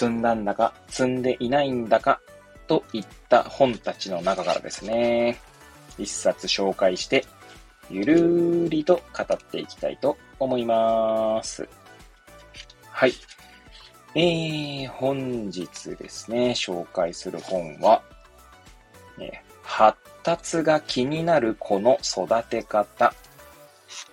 [0.00, 2.22] 積んだんだか積んでいないんだか
[2.66, 5.38] といった本たちの中からですね、
[5.98, 7.26] 一冊紹介して
[7.90, 11.68] ゆるーりと語っていきたいと思います。
[12.88, 13.12] はい。
[14.14, 18.02] えー、本日ですね、紹介する本は、
[19.18, 23.12] ね、発達が気になる子の育て方、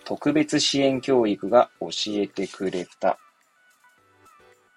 [0.04, 3.18] 特別支援教育が教えてくれた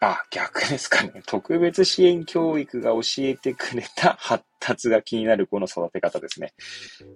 [0.01, 1.23] あ、逆ですかね。
[1.27, 6.55] 特別支援教育が教えてくれた発達が気になる子の育て方ですね。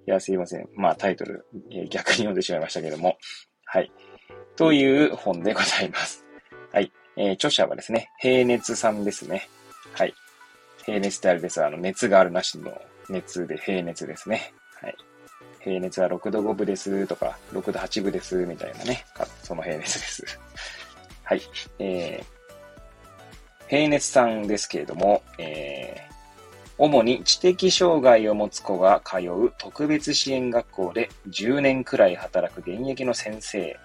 [0.07, 0.67] いや、すいません。
[0.75, 3.17] まあ、タイトル、えー、逆に読んでしまいましたけども。
[3.65, 3.91] はい。
[4.55, 6.23] という本でございます。
[6.71, 6.91] はい。
[7.17, 9.49] えー、著者はですね、平熱さんですね。
[9.93, 10.13] はい。
[10.85, 11.63] 平熱ってあれです。
[11.65, 12.71] あの、熱があるなしの
[13.09, 14.53] 熱で平熱ですね。
[14.79, 14.95] はい。
[15.59, 19.03] 平熱は6度5分ですとか、6度8分ですみたいなね。
[19.41, 20.39] その平熱です。
[21.23, 21.41] はい。
[21.79, 22.34] えー、
[23.67, 26.13] 平熱さんですけれども、えー、
[26.77, 33.79] 主に知的障害を持つ子が通う特別支援学校で10年くらい働く現役の先生。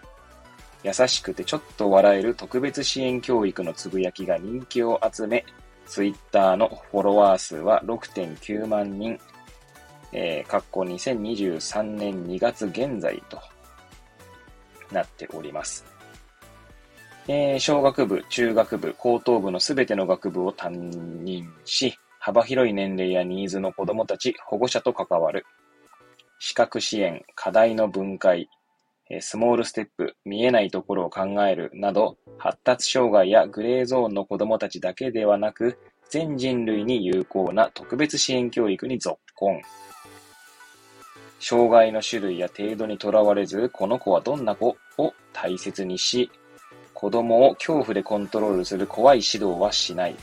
[0.83, 5.45] 優しくてちょっと笑える特別支援教育のつぶやきが人気を集め、
[5.86, 9.19] ツイッターのフォロワー数は6.9万人、
[10.12, 13.41] えー、括弧2023年2月現在と
[14.92, 15.89] なっております。
[17.33, 20.91] えー、小学部、中学部、高等部のすべての学部を担
[21.23, 25.47] 任し、幅広い年齢やニーズの子供たち、保護者と関わる。
[26.41, 28.48] 資格支援、課題の分解、
[29.20, 39.62] スモールステップ、見えないところを考えるなど、発達障害やグレーゾーンの子供たちだけではなく、全人類に有効な特別支援教育に続婚。
[41.39, 46.29] 障害の種類や程度にとらわれず、この子はどんな子を大切にし、
[47.00, 50.16] 子供を恐怖でコントロールする怖い指導はしない。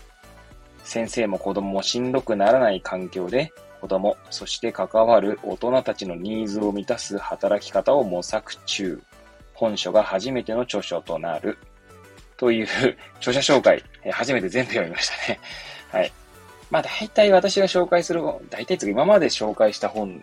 [0.84, 3.52] 先生も子供もしんどくならない環境で、
[3.82, 9.02] 子供、そして関わる大人たちのニーズを満たす働き方を模索中。
[9.56, 11.58] 本書が初めての著書となる。
[12.38, 12.68] という
[13.16, 15.40] 著者紹介、初めて全部読みましたね。
[15.92, 16.14] はい。
[16.70, 18.22] まあ大体私が紹介する、
[18.52, 20.22] 大体今まで紹介した本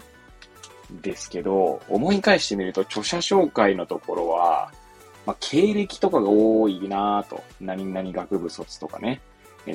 [1.02, 4.70] ですけど、思い返してみると著者紹介のところは、
[5.26, 7.42] まあ、経歴とかが多いなぁと。
[7.60, 9.20] 何々学部卒とかね。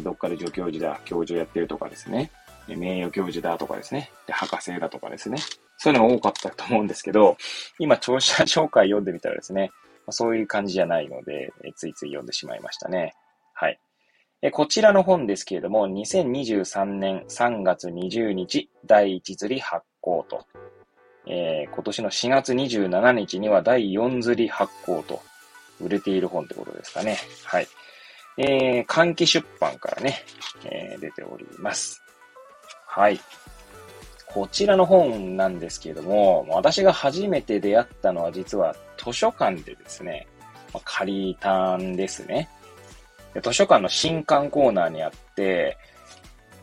[0.04, 2.32] どっかで助教授だ、教授やってるとかですね。
[2.68, 4.12] 名誉教授だとかですね。
[4.28, 5.40] で、博士だとかですね。
[5.78, 7.38] そういうのが多かったと思うんですけど、
[7.80, 9.72] 今、聴者紹介読んでみたらですね、
[10.06, 13.16] ま、そういう感じじゃないので、ついつい読んでしまいましたね。
[13.54, 13.80] はい。
[14.52, 20.46] こちらの本ですけれども、2023年3月20日、第1釣り発行と、
[21.28, 25.22] えー、今年の4月27日には第4釣り発行と
[25.82, 27.18] 売れている本ってことですかね。
[27.46, 27.68] はい。
[28.38, 30.24] えー、換気出版からね、
[30.64, 32.02] えー、出ております。
[32.86, 33.20] はい。
[34.26, 40.28] こちらの本なんですけれども、私が初めて出会ったのは実は図書館でですね、
[40.74, 42.50] まあ、借りたんですね
[43.34, 43.42] で。
[43.42, 45.78] 図書館の新刊コーナーにあって、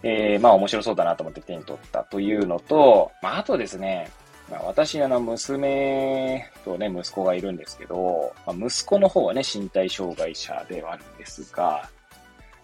[0.03, 4.11] えー、まあ面白そうだなと思って手に取ったというのと、まああとですね、
[4.51, 11.89] まあ、私、あの、娘とね、息子がいるんですけど、まあ、息子の方はね、身体障害者ではあるんですが、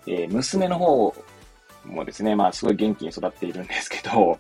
[0.07, 1.15] えー、娘の方
[1.85, 4.39] もですね、まあ、すごい元気に育っているんですけど、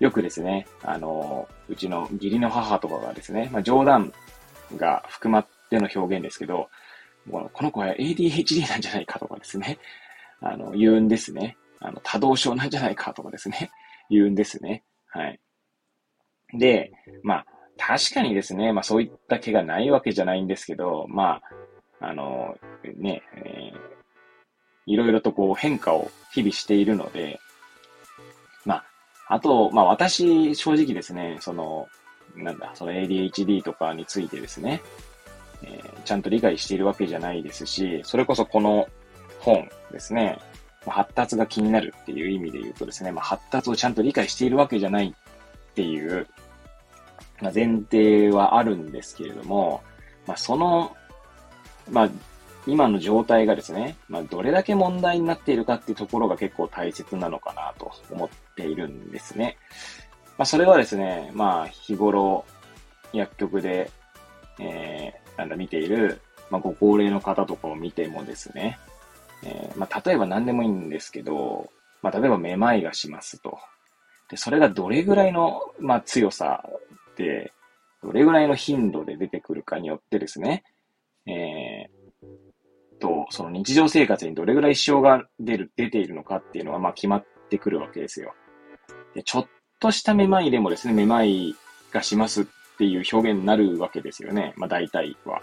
[0.00, 4.12] よくですね、あの、うちの義理の母とかがですね、まあ、冗談
[4.76, 6.68] が含まっての表現ですけど、
[7.30, 9.78] この子は ADHD なんじゃないかとかですね、
[10.40, 11.56] あの、言うんですね。
[11.80, 13.70] あの、多動症なんじゃないかとかですね、
[14.08, 14.82] 言うんですね。
[15.08, 15.38] はい。
[16.54, 16.92] で、
[17.22, 17.46] まあ、
[17.78, 21.40] 確かにですね、まあそういった毛がないわけじゃないんですけど、ま
[22.00, 22.56] あ、あの、
[22.96, 23.78] ね、えー、
[24.86, 27.40] いろいろとこう変化を日々しているので、
[28.64, 28.84] まあ、
[29.34, 31.88] あと、まあ私、正直ですね、その、
[32.36, 34.82] なんだ、その ADHD とかについてですね、
[35.62, 38.88] えー、ちゃんと理解しているわけじゃないですし、それこそこの
[39.40, 40.38] 本ですね、
[40.86, 45.14] 発達が気になるっていう意味で言うとですね、まあ、発達をちゃんと理解しているわけじゃない
[45.80, 46.26] っていう、
[47.40, 49.82] まあ、前提はあるんですけれども、
[50.26, 50.94] まあ、その、
[51.90, 52.10] まあ、
[52.66, 59.56] 今の状態がですね、まあ、どれだけ問題になっているかっていうところが結構大切なのかなと思っているんですね。
[60.36, 62.44] まあ、それはですね、まあ、日頃、
[63.14, 63.90] 薬局で、
[64.58, 68.78] えー、なんだ、見ている、まあ、ご高齢の方とかを見てもですね、
[69.42, 71.70] えー、まあ、例えば何でもいいんですけど、
[72.02, 73.58] まあ、例えばめまいがしますと。
[74.30, 76.64] で、それがどれぐらいの、まあ、強さ
[77.16, 77.52] で、
[78.02, 80.64] どれぐらいの頻度で出てくるかによってですね、
[81.26, 88.34] えー、と、その日常生活にどれぐらい支障が出る、出ているのかっていうのは、まあ、決まってくるわけですよ。
[89.14, 89.46] で、ちょっ
[89.80, 91.56] としためまいでもですね、めまい
[91.90, 92.44] がしますっ
[92.78, 94.54] ていう表現になるわけですよね。
[94.56, 95.40] まあ、大体は。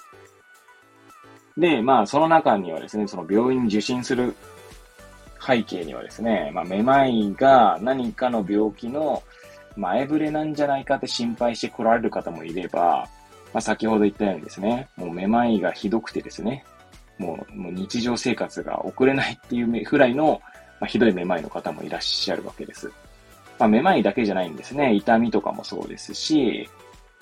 [1.57, 4.35] で、まあ、その中にはですね、その病院受診する
[5.47, 9.23] 背景にはですね、まあ、めまいが何かの病気の
[9.77, 13.07] 前触れなんじゃないかって心配して来られる方もいれば、
[13.53, 16.65] まあ、先ほど言ったようにですね、もうめまいがひどくてですね、
[17.17, 20.41] もうもう日常生活が送れないっていうぐらいの、
[20.79, 22.91] まあ、ひどいめまいの方もいらっしゃるわけです。
[23.57, 24.93] まあ、めまいだけじゃないんですね。
[24.93, 26.69] 痛みとかもそうですし、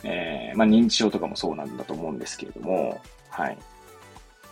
[0.04, 3.00] えー、まあ、認知症とかもそうなんだと思うんですけれども、
[3.30, 3.58] はい。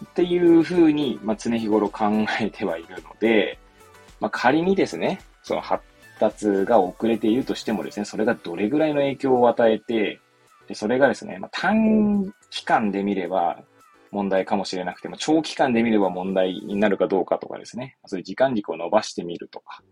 [0.05, 2.05] っていうふうに、まあ、常日頃考
[2.39, 3.59] えてはいるので、
[4.23, 5.83] まあ、仮にですね、その発
[6.17, 10.21] 達が遅れているとしてもですね、それがどれぐらいの影響を与えて、
[10.65, 13.59] でそれがですね、まあ、短期間で見れば
[14.11, 19.83] 問題かもしれなくても、長期間で見れば問題になるかどうかとかですね、そういう時間軸を伸ばしてみるとか、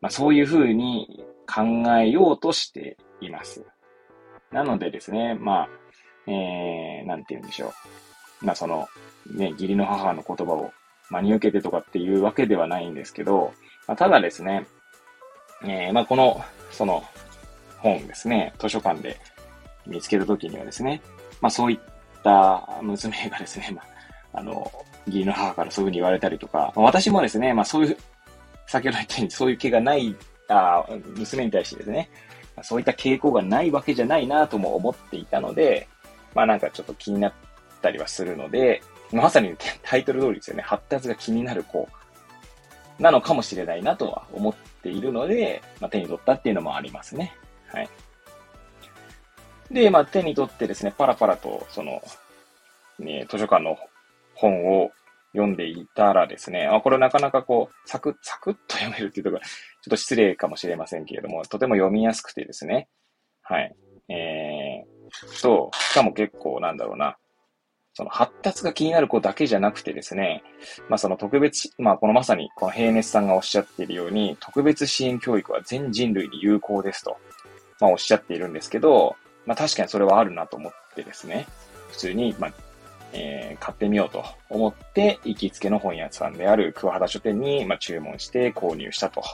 [0.00, 1.62] まあ、そういうふうに考
[2.00, 3.64] えようとしています。
[4.50, 5.68] なのでですね、まあ、
[6.26, 7.72] えー、なんて言うんでしょ
[8.42, 8.44] う。
[8.44, 8.88] まあその、
[9.36, 10.72] ね、義理の母の言葉を
[11.10, 13.52] 真に受けてとかっていうわけではないんですけど、
[13.86, 14.66] まあ、ただですね、
[15.62, 17.02] えー、まあこの、その、
[17.78, 19.18] 本ですね、図書館で
[19.86, 21.00] 見つけたときにはですね、
[21.40, 21.78] まあそういっ
[22.22, 23.82] た娘がですね、ま
[24.34, 24.70] あ、あの、
[25.06, 27.96] 義理の母からそういうふうに言われたりとか、まあ、私もですね、まあそういう、
[28.66, 30.14] 先ほど言ったようにそういう気がない、
[30.48, 30.84] あ
[31.16, 32.10] 娘に対してですね、
[32.56, 35.88] まそういった傾向がないわけじゃないなとも思っていたので、
[36.34, 37.32] まあなんかちょっと気になっ
[37.80, 38.82] たりはするので、
[39.12, 40.62] まさにタイトル通りですよね。
[40.62, 41.88] 発達が気になる子
[42.98, 47.34] なのかもしれないなとは思っているので、まあ、手に取ったっていうのもありますね。
[47.68, 47.88] はい。
[49.70, 52.02] で、まあ、手に取ってですね、パラパラと、その、
[52.98, 53.76] ね、図書館の
[54.34, 54.90] 本を
[55.32, 62.88] 読んでいたらですね、あ、これなかなかこう、サクッ、サクッと読めるっていうところ、ちょっと失礼かもしれませんけれども、とても読みやすくてですね、
[63.42, 63.74] はい。
[64.08, 67.16] えー、と、しかも結構なんだろうな、
[67.98, 70.44] その発達が気になる子だけじゃなくてですね、
[70.88, 77.16] まあその特別、まあこのまさにこの平熱さんがおっしゃっているように、特別支援教育は全人類に有効ですと、
[77.80, 79.16] まあおっしゃっているんですけど、
[79.46, 81.48] まあ確かにそれはあるなと思ってですね、
[81.90, 82.52] 普通に、まあ、
[83.14, 89.24] えー、買ってみようと思って、行きつけの本屋さんである桑原書店に、まあ、注文して購入したと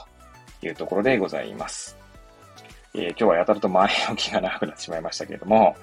[0.63, 1.95] いうところでございます。
[2.95, 5.75] えー、今日はやたらと前置きが長くなってしまいましたけれども、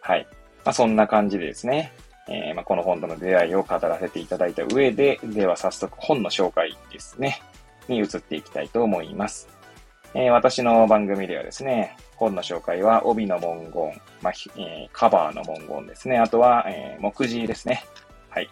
[0.00, 0.28] はい。
[0.64, 1.92] まあ、そんな感じでですね、
[2.28, 7.40] えー、まあ、この本との出会いを語らせていただいた上で、では早速本の紹介ですね、
[7.88, 9.48] に移っていきたいと思います。
[10.14, 17.84] えー、私の番組ではですね、本の紹介は帯の文言、まあえー、カバーの文言ですね、あとは、えー、目次ですね。
[18.30, 18.48] はい。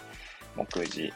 [0.54, 1.12] 目次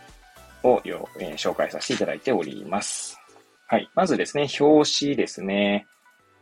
[0.62, 3.18] をよ、え、紹介させていただいております。
[3.66, 3.88] はい。
[3.94, 5.86] まずですね、表紙ですね。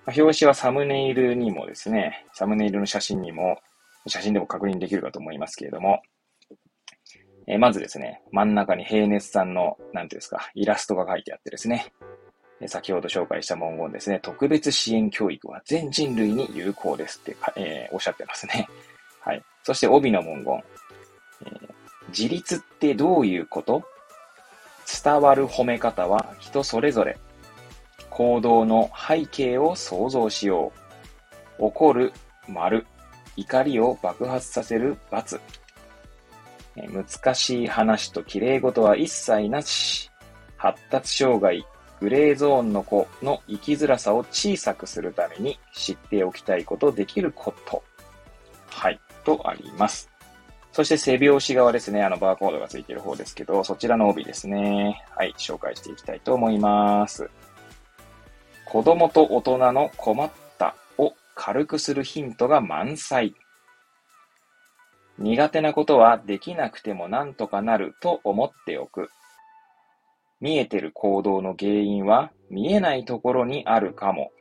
[0.07, 3.59] ま、表紙はサムネイルにもですね、サムネイルの写真にも
[4.07, 6.03] 写真でも確認できるかと思いますけれども、
[7.47, 11.93] えー、まずですね、真ん中に平熱さんの、なんていうんですか、イラストが書いてあってですね、
[12.67, 18.69] 先ほど紹介した文言ですね、特別支援教育は全人類に有効ですって、えー、おっしゃってますね。
[19.21, 19.43] はい。
[19.63, 20.63] そして帯の文言、
[21.47, 21.75] えー、
[22.09, 23.83] 自立ってどういうこと？
[25.05, 27.19] 伝わる褒め方は人それぞれ。
[28.11, 30.73] 行動の背景を想像しよ
[31.61, 31.67] う。
[31.67, 32.13] 怒る、
[32.49, 32.87] 丸。
[33.39, 35.41] 怒りを爆発させる罰。
[36.75, 40.11] 難しい話と綺麗事は一切なし。
[40.57, 41.65] 発達障害、
[42.01, 47.85] グレーゾーンの子の生きづらさを小さくするために知っておきたいこと、できること。
[48.71, 50.11] はい、とあります。
[50.73, 52.03] そして背表紙側ですね。
[52.03, 55.05] あのバーコードがついてる方ですけど、そちらの帯ですね。
[55.17, 57.31] はい、紹介していきたいと思います。
[58.65, 60.31] 子供と大人の困っ
[61.41, 63.33] 軽くするヒントが満載。
[65.19, 69.09] 苦手なことはできなくてもなんとかなると思っておく。
[70.41, 74.33] 見えてる行動の原因は見えないところにあるかも。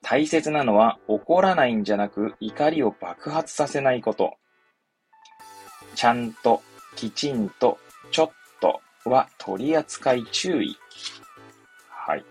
[0.00, 4.36] 大切なのは怒らないんじゃなく怒りを爆発させないこと。
[5.96, 6.62] ちゃんと、
[6.94, 7.78] きちんと、
[8.12, 10.76] ちょっとは取り扱い注意。
[11.88, 12.24] はい。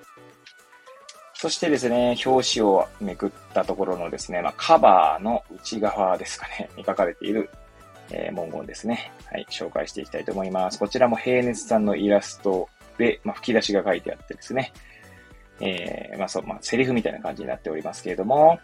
[1.39, 7.51] そしてですね、表紙をめくったところのですね、まあ、カバーの内側ですかね、 に書かれている、
[8.09, 9.11] えー、文言ですね。
[9.31, 10.79] はい、紹介していきたいと思います。
[10.79, 12.67] こちらも平熱さんのイラスト
[12.97, 14.73] で、まあ、吹き出しが書いてあってですね、
[15.59, 18.59] えー、まあそう、まあ、セリフみたいな感じになっておりますけれども、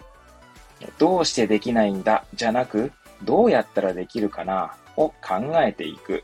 [0.97, 2.23] どうしてできないんだ？
[2.33, 4.75] じゃなく、どうやったらできるかな？
[4.97, 6.23] を考えていく。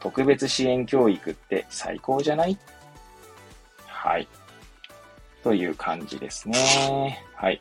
[0.00, 2.58] 特別支援教育って最高じゃない？
[3.86, 4.26] はい。
[5.42, 7.24] という感じですね。
[7.34, 7.60] はい。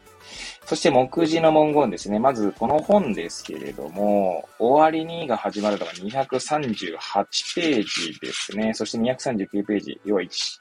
[0.65, 2.19] そして目次の文言ですね。
[2.19, 8.74] まずこの本ですけれども、終わりにが始まるのが238ページですね。
[8.74, 10.60] そして239ページ、要は1、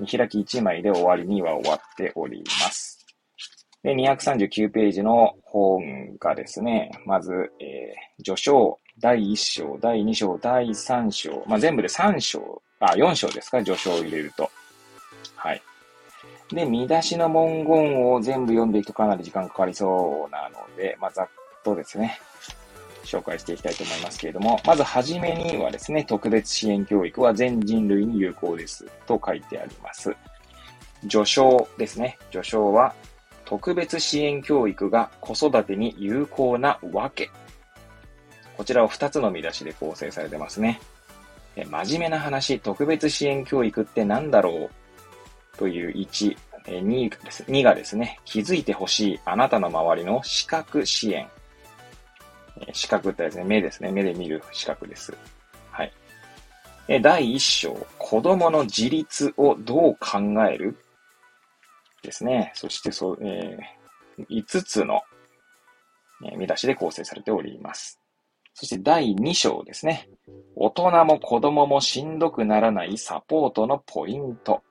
[0.00, 3.06] 見開き1枚で終わりには終わっております。
[3.82, 14.50] で、239ページの本がですね、まず、えー、序章、第1章、第2章、第3章、まあ、全部で3章、あ、4章ですか、序章を入れると。
[15.34, 15.62] はい。
[16.54, 21.28] で、見出しの文言を全部読んでいくとかなり時間かかりそうなので、まあ、ざっ
[21.64, 22.20] とですね、
[23.04, 30.14] 紹介していきたいと思いますけれども、まずはじめにはですね、特別支援教育は全人類に有効ですと書いてあります。
[31.08, 32.18] 序章ですね。
[32.30, 32.94] 序章は、
[33.44, 37.30] 特別支援教育が子育てに有効なわけ。
[38.56, 40.80] こちらを2つの見出しで構成されてますね。
[41.56, 44.81] 真面目な話、特別支援教育って何だろう
[45.58, 51.28] という1、2です ,2 がですね、気づいてほしいあなたの周りの視覚支援。
[52.72, 53.90] 視覚ってですね、目ですね。
[53.90, 55.16] 目で見る視覚です。
[55.70, 55.92] はい。
[57.00, 60.76] 第1章、子供の自立をどう考える？
[62.02, 62.52] ですね。
[62.54, 65.00] そしてそう、えー、5つの、
[66.24, 67.98] え見出しで構成されております。
[68.54, 70.08] そして第2章ですね。
[70.54, 74.62] 大人も子供もしんどくならないサポートのポイント。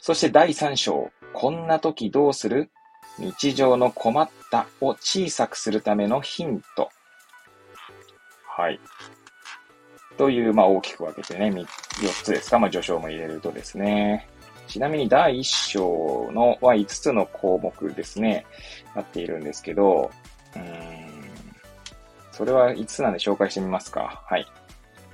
[0.00, 2.70] そして第3章、こんな時どうする？
[3.18, 6.88] 日常の困ったを小さくするためのヒント。
[8.46, 8.80] はい。
[10.16, 11.66] という、まあ大きく分けてね、4
[12.24, 12.58] つですか？
[12.58, 14.26] まあ序章も入れるとですね。
[14.68, 18.46] ちなみに第1章のは5つの項目ですね、
[18.94, 20.10] なっているんですけど、
[20.54, 20.62] うん、
[22.32, 24.22] それは5つなんで紹介してみますか？
[24.26, 24.46] はい。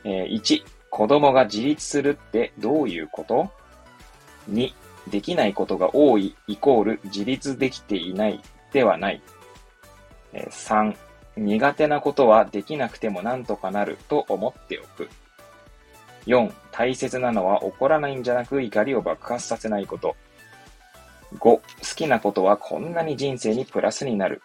[0.05, 3.51] えー、1、子供が自立するってどういうこと？
[4.51, 4.73] ?2、
[5.11, 8.41] できないことが多いイコール自立できていない
[8.73, 9.23] ではない。
[10.33, 10.97] 3、
[11.37, 15.09] 苦手なことはできなくてもなんとかなると思っておく。
[16.27, 20.17] 4、大切なのは怒らないんじゃなく怒りを爆発させないこと。
[21.35, 21.61] 5、好
[21.95, 24.43] きなことはこんなに人生にプラスになる。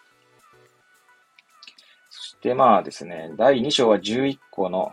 [2.10, 4.92] そしてまあですね、第2章は11個の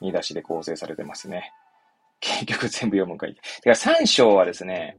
[0.00, 1.52] 見出しで構成されてますね。
[2.28, 3.34] 結局全部読むかい。
[3.34, 4.96] てか3章はですね、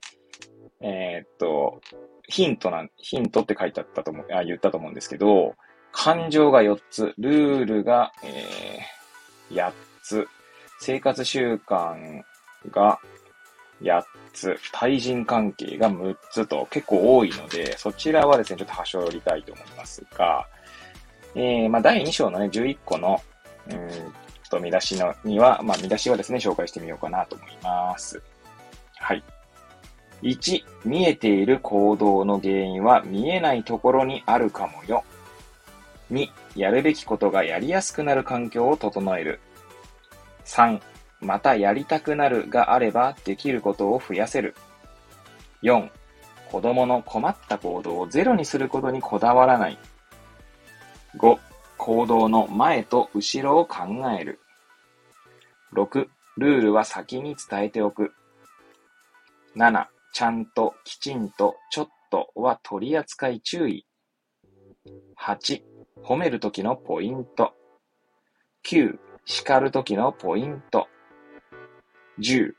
[0.81, 1.81] えー、っと、
[2.27, 5.55] ヒントな、ヒントって書いてあったと思う、あ、言ったと思うんですけど、
[5.91, 9.71] 感情が4つ、ルールが、えー、8
[10.03, 10.27] つ、
[10.79, 12.21] 生活習慣
[12.71, 12.99] が
[13.81, 20.47] 8つ、対人関係が6つと結構多いので、そちらはですね、ちょっと端折りたいと思いますが、
[21.35, 23.21] えー、まあ、第2章のね、11個の、
[23.69, 28.21] うんと、見出しの、には、まあ、見出しはですね、紹介してみようかなと思います。
[28.97, 29.23] はい。
[30.21, 35.03] 1、見えている行動の原因は見えないところにあるかもよ。
[36.11, 39.39] 2、やるべきことがやりやすくなる環境を整える。
[40.45, 40.81] 3、
[41.21, 44.55] またやりたくなるがあればできることを増やせる。
[45.61, 45.89] 4、
[46.51, 49.77] 子供の困った行動をゼロにすることにこだわらない。
[51.17, 51.37] 5、
[51.77, 53.85] 行動の前と後ろを考
[54.19, 54.38] える。
[55.73, 56.07] 6、
[56.37, 58.13] ルールは先に伝えておく。
[59.55, 63.85] 7、ちゃんと、きちんと、ちょっとは取り扱い注意。
[65.17, 65.61] 8、
[66.03, 67.53] 褒めるときのポイント。
[68.65, 70.87] 9、叱るときのポイント。
[72.19, 72.53] 10、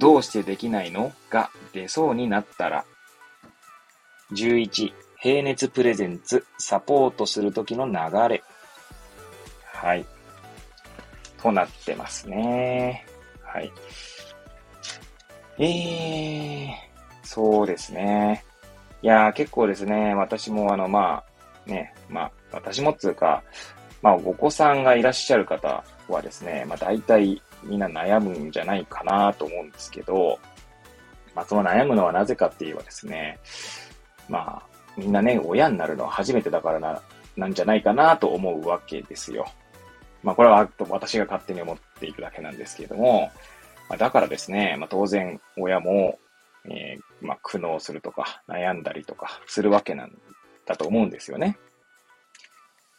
[0.00, 2.84] どうしてできないのが出そうになったら。
[4.32, 7.94] 11、平熱プレゼンツ、サポートするときの流
[8.28, 8.44] れ。
[9.64, 10.06] はい。
[11.40, 13.06] となってますね。
[13.42, 13.72] はい。
[15.58, 18.44] えー、そうですね。
[19.02, 21.22] いやー、結構ですね、私もあの、ま
[21.66, 23.42] あ、ね、まあ、私もっつうか、
[24.02, 30.38] まあ、お子さんがいらっしゃる方はですね、まあ、大体みんな悩むんじゃないかなと思うんですけど、
[31.34, 33.38] まあ、その悩むのはなぜかって言えばですね、
[34.28, 34.62] まあ、
[34.96, 37.00] みんなね、親になるのは初めてだからな、
[37.36, 39.46] なんじゃないかなと思うわけですよ。
[40.22, 43.30] まあ、これは私が勝手に思っているだけなんですけれども、
[43.88, 46.18] まあ、だからですね、まあ、当然親も、
[46.70, 50.12] えー、まあ、苦悩するとか悩んだりとかするわけなん
[50.66, 51.58] だと思うんですよね。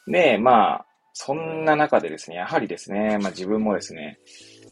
[0.08, 4.20] で、まあ、そんな中でですね、やはりですね、まあ自分もですね、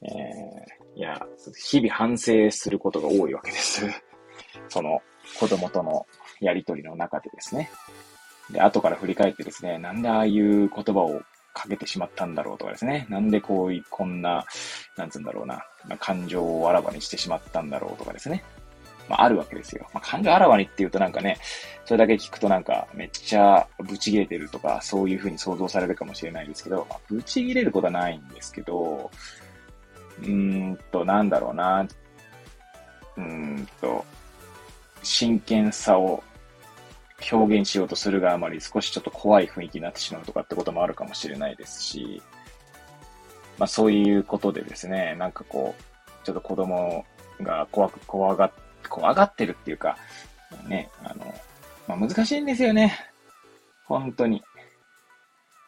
[0.02, 1.22] えー、いや、
[1.58, 3.86] 日々反省することが多いわけです。
[4.70, 5.02] その
[5.40, 6.06] 子供との
[6.40, 7.70] やりとりの中でですね。
[8.50, 11.22] で、後から振り返ってですね、なんでああいう言葉を
[11.58, 13.08] かけてしまったんだろうとかですね。
[13.10, 14.46] なんでこういう、こんな、
[14.96, 15.66] なんつうんだろうな、
[16.00, 18.44] 感情をあらわにしてしまったんだろうとかですね。
[19.10, 19.88] まあ、あるわけですよ。
[19.94, 21.38] まあ、感情あらわにって言うとなんかね、
[21.86, 29.10] それだけ聞くとなんか、めっちゃブチ切れてるとか、そういう風に想像されるかもしれないですけど、まあ、ブチ切れることはないんですけど、
[30.20, 30.32] うー
[30.72, 31.88] んと、なんだろうな、
[33.16, 34.06] うーんと、
[35.04, 36.22] 真剣さを
[37.32, 42.22] 表現しようとするがあまり少しちょっと怖い雰囲気になってしまうとかってこともあるかもしれないですし、
[43.58, 47.06] まあそういうことでですね、なんかこう、ちょっと子供
[47.42, 48.52] が怖く、怖が
[48.90, 49.98] 怖がってるっていうか、
[50.68, 51.34] ね、あの、
[51.88, 52.98] まあ、難しいんですよね。
[53.86, 54.44] 本当に。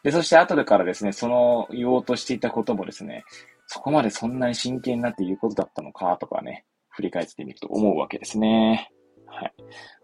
[0.02, 3.24] で、そして後でからですね、その言おうとしていたこともですね、
[3.66, 8.90] そこまでそんなに真剣になって言うことだったのかとかね、振り返ってみると思うわけですね。
[9.40, 9.54] はい。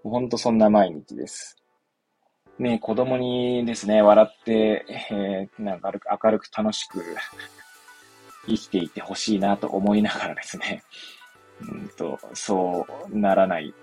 [0.03, 1.59] ほんとそんな毎日です。
[2.59, 7.05] ね、子供にですね、笑って、えー、なんか明るく楽しく
[8.49, 10.83] 生きていてほしいなと思いながらですね、
[11.61, 13.75] うんと、そうならない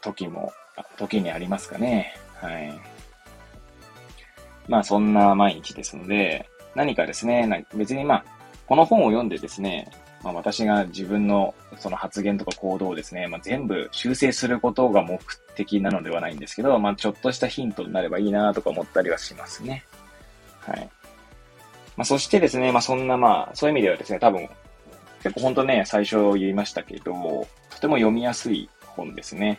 [0.00, 0.54] 時も、
[0.96, 2.16] 時にありますかね。
[2.36, 2.80] はい。
[4.68, 8.24] まあそんな毎日ですので、何かですね、別にまあ、
[8.66, 9.90] この本を読んでですね、
[10.22, 15.18] まあ、私が自分のその発言とか行動をですね、まあ、全部修正することが目
[15.54, 19.84] 的なのではないんですけど、まあ、ちょっとしたヒントになればいいなとか思ったりはしますね。
[20.60, 20.90] はい。
[21.96, 24.48] まあ、そしてですね、まあ、そんなまあ、そういう意味ではですね、多分、
[25.22, 27.12] 結構本当ね、最初言いましたけど、
[27.70, 29.58] とても読みやすい本ですね。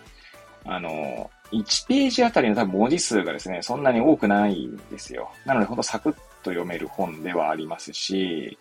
[0.66, 5.32] あの、1ページあたりの多分文字数がですね、そんなに多くないんですよ。
[5.46, 8.58] なので、ほんとサクッと読める本ではありますし、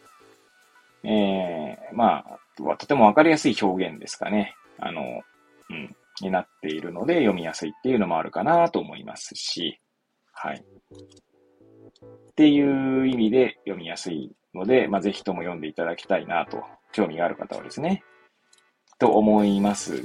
[1.09, 4.55] えー、まあ、とてもわかりやすい表現ですかね。
[4.79, 5.01] あの、
[5.71, 9.81] うん、になっているので読みやすいっていうのもあるかなと思いますし、
[10.33, 10.63] はい。
[10.63, 18.05] っていう意味で読みやすいので、まあ、ぜひとも読んでいただきたいなと興味がある方はですね、
[18.99, 20.05] と思います。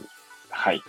[0.50, 0.82] はい。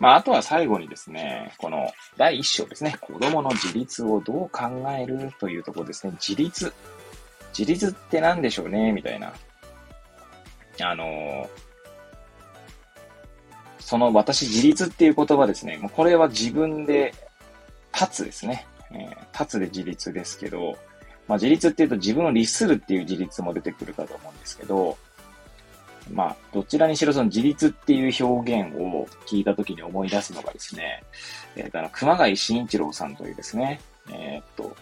[0.00, 6.72] まあ、あとは最後にですね、この第一章ですね、子供の自立をどう考えるというところですね、自立。
[7.56, 9.32] 自立って何でしょうね、みたいな。
[10.80, 11.48] あの
[13.80, 17.14] その私自立っていう言葉ですね、もうこれは自分で
[17.92, 18.66] 立つですね。
[18.90, 20.76] えー、立つで自立ですけど、
[21.26, 24.96] まあ、自立っていうと自分を律するっていう自立も出てくるかと思うんですけど、
[26.12, 31.02] まあ、どちらにしろその自立っていう表現を聞いたときに思い出すのがですね、
[31.56, 33.80] え、ー、あの、熊谷慎一郎さんというですね、
[34.10, 34.74] えっ、と、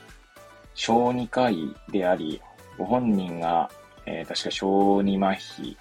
[0.75, 2.41] 小児科医であり、
[2.79, 3.71] ご本人が、
[4.07, 5.77] えー、確か小児麻痺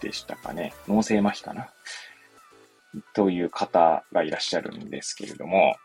[0.00, 1.68] でしたかね、脳性麻痺かな、
[3.14, 5.76] という方がいらっしゃるんですけれども、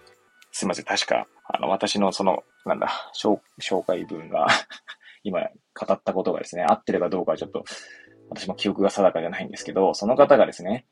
[0.51, 3.39] すいません、確か、あの、私のその、なんだ、紹
[3.85, 4.47] 介文が
[5.23, 7.63] 今語ったことがですね、合ってるかどうかはちょっと
[8.29, 10.85] 私も記憶が定かじゃないんですけど、その方がですね、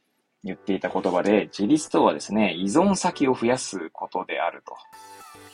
[0.43, 4.77] 言っていた言葉で、自立とはですね、依存先を増やすことであると。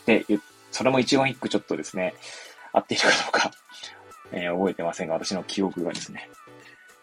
[0.06, 0.26] で、
[0.71, 2.13] それも一言一句ちょっとですね、
[2.71, 3.52] 合っているかどうか、
[4.33, 6.29] えー、覚えてませんが、私の記憶がですね、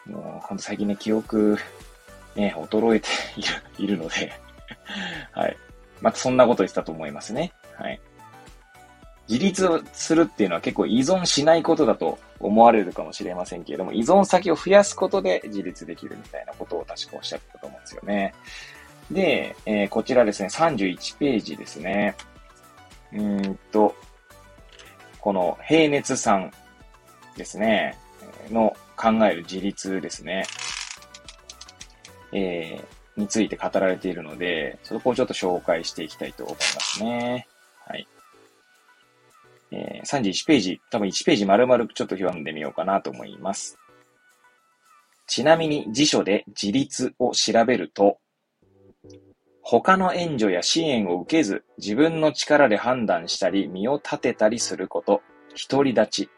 [0.07, 1.57] もう、ほんと最近ね、記憶、
[2.35, 4.33] ね、衰えている、いるので
[5.33, 5.57] はい。
[6.01, 7.53] またそんなこと言ってたと思いますね。
[7.77, 8.01] はい。
[9.29, 18.35] 自立するっていうのは結構依存しないことだと思われるかもしれませんけれども、依存先を増やすことで自立できるみたいなことを確かおっしゃったと思うんですよね。
[19.11, 22.17] で、えー、こちらですね、31ページですね。
[23.13, 23.95] うんと、
[25.21, 26.53] この平熱さん
[27.41, 27.97] ですね、
[28.51, 30.45] の考える自立ですね。
[32.33, 37.49] えー、について語られているので、そこをちょっと紹介していきたいと思いますね。
[37.87, 38.07] はい。
[39.71, 43.79] えー、31ページ、多分1ページ丸々ちょっと読んでみようかなと思います。
[45.27, 48.19] ちなみに辞書で自立を調べると、
[49.63, 55.23] 他の援助や支援を受けず、自分の力で判断したり、身を立てたりすること、
[55.71, 56.31] 独り立ち。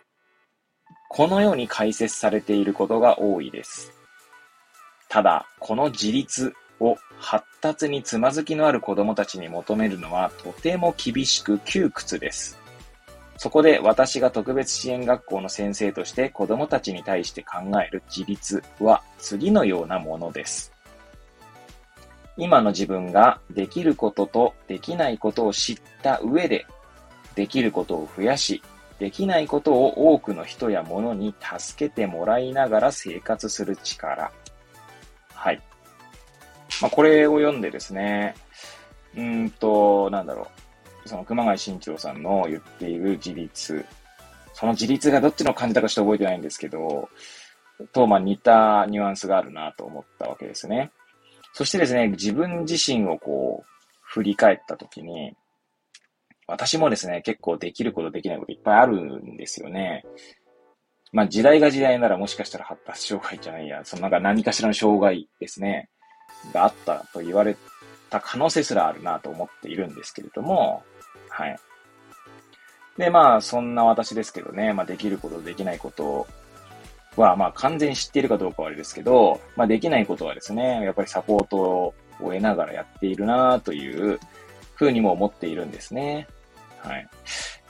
[1.15, 3.93] このように解説されていることが多いです。
[5.11, 12.59] ただ、この自立を発達につまずきのある子供たちに求めるのはとても厳しく窮屈です。
[13.37, 20.73] そこで私が特別支援学校の先生として子供たちに対して考える自立は次のようなものです。
[22.39, 26.65] 今の自分ができることとできないことを知った上で、
[27.35, 28.63] できることを増やし、
[29.03, 34.31] できないことを多くの人や物に助けてもらいながら生活する力。
[35.35, 35.61] はい。
[36.81, 38.37] まあ、これを読んでですね、
[39.17, 40.47] うんと、なんだろ
[41.05, 41.09] う。
[41.09, 43.85] その熊谷慎一郎さんの言っている自立。
[44.53, 47.09] その自立がどっちの感じだかちょっと覚えてないんですけど、
[47.93, 50.93] と、まあ似たニュアンスがあるなと思ったわけですね。
[51.55, 53.69] そしてですね、自分自身をこう、
[54.03, 55.35] 振り返ったときに、
[56.53, 60.05] 私もですね、結構できることできないこといっぱいあるんですよね。
[61.13, 65.89] まあ時代が時代ならもしかしたら発達障害じゃないや、そのなんか何かしらの障害ですね、
[66.53, 67.57] があったと言われ
[68.11, 70.83] た可能性すらあるなと思っているんですけれども、
[71.29, 71.57] はい。
[72.99, 76.27] で、まあそんな私ですけどね、まあできることできないこと
[77.17, 84.19] は、まあ完全に知っているかどうかはあれですけど、まあできないことはですね、やっぱりサポートを得ながらやっているなという
[84.75, 86.27] ふうにも思っているんですね。
[86.83, 87.09] はい。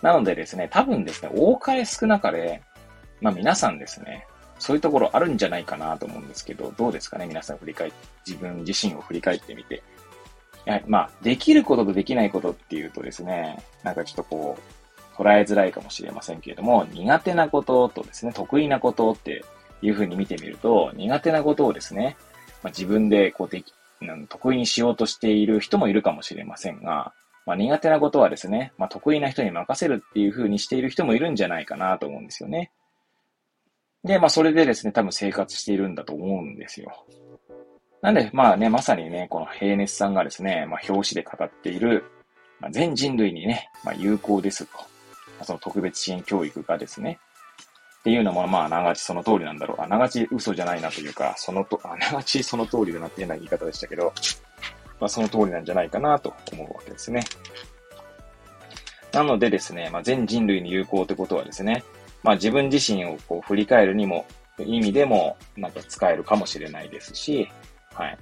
[0.01, 2.62] なのでですね、多分ですね、多かれ少なかれ、
[3.20, 4.27] まあ皆さんですね、
[4.59, 7.96] そういうところあるんじゃないかなと思うんですけど、どうですかね皆さん振り返って、
[8.27, 9.83] 自分自身を振り返ってみて。
[10.87, 19.44] まあ、できることとできないことっていうとですね、なんかちょっとこう、捉えづらいかもしれませんけれども、苦手なこととですね、得意なことって
[19.83, 22.16] いうふうに見てみると、苦手なことをですね、
[22.62, 23.75] まあ、自分でこうでき、
[24.29, 27.12] 得意にしようとしている人もいるかもしれませんが、
[27.46, 32.70] まあ、苦手なことはですね、まあ、得意な人に任せるっていう風にしている人もいるんじゃないかなと思うんですよね。
[34.05, 37.07] で、まあ、それでですね、多分生活しているんだと思うんですよ。
[38.00, 42.05] なんで、まあね、まさにね、この平熱さんがですね、まあ、表紙で語っている、
[42.61, 44.78] まあ、全人類にね、まあ、有効ですと。
[44.78, 44.85] ま
[45.40, 47.18] あ、その特別支援教育がですね、
[48.00, 49.83] っていうのも、まあ、あながちその通りなんだろう。
[49.83, 54.12] あながち嘘じゃないなというか、そのと、あながちその通りだなっていうような言い方でしたけど、
[55.03, 57.25] まあ、その通りなんじゃないかなと思うわけですね。
[59.12, 61.83] なのでですね、まあ、全人類に有効ってことはですね、
[62.23, 64.27] まあ、自分自身をこう振り返るにも、
[64.61, 67.51] 意味でも、なんか使えるかもしれないですし、
[67.93, 68.19] はい。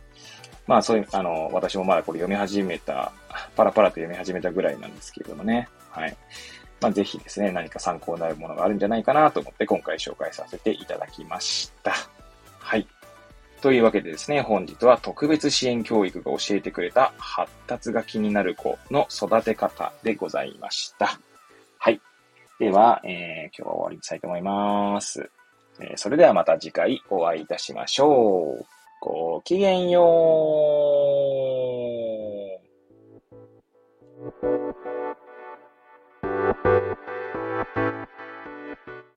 [0.66, 3.12] まあ、そういう、あの、私もまだこれ読み始めた、
[3.55, 6.16] パラパラと読み始めたぐらいなんですけれどもね、はい。
[6.81, 11.93] まあ、ぜひですね、何か参考になるものがあるんじゃないかなと思って今回紹介させていただきました。
[12.59, 12.88] はい。
[13.61, 21.20] というわけでですね、本日は特別支援教育が教えてくれた発達が気になる子の育て方でございました。
[21.79, 22.01] はい。
[22.59, 25.31] では、えー、今日は終わりにしたいと思います。
[25.79, 28.66] えー、それではまた次回お会いいたしましょう。
[29.01, 31.19] ごきげんよう。